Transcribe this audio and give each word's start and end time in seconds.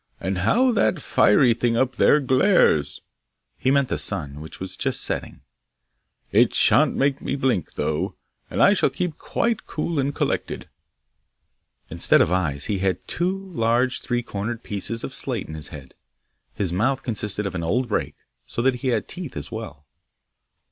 And 0.19 0.39
how 0.39 0.71
that 0.71 0.99
fiery 0.99 1.53
thing 1.53 1.77
up 1.77 1.97
there 1.97 2.19
glares!' 2.19 3.01
He 3.59 3.69
meant 3.69 3.87
the 3.87 3.99
sun, 3.99 4.41
which 4.41 4.59
was 4.59 4.75
just 4.75 5.01
setting. 5.01 5.41
'It 6.31 6.55
sha'n't 6.55 6.95
make 6.95 7.21
me 7.21 7.35
blink, 7.35 7.73
though, 7.73 8.15
and 8.49 8.63
I 8.63 8.73
shall 8.73 8.89
keep 8.89 9.19
quite 9.19 9.67
cool 9.67 9.99
and 9.99 10.15
collected.' 10.15 10.67
Instead 11.91 12.19
of 12.19 12.31
eyes 12.31 12.65
he 12.65 12.79
had 12.79 13.07
two 13.07 13.51
large 13.53 14.01
three 14.01 14.23
cornered 14.23 14.63
pieces 14.63 15.03
of 15.03 15.13
slate 15.13 15.47
in 15.47 15.53
his 15.53 15.67
head; 15.67 15.93
his 16.55 16.73
mouth 16.73 17.03
consisted 17.03 17.45
of 17.45 17.53
an 17.53 17.61
old 17.63 17.91
rake, 17.91 18.23
so 18.47 18.63
that 18.63 18.77
he 18.77 18.87
had 18.87 19.07
teeth 19.07 19.37
as 19.37 19.51
well. 19.51 19.85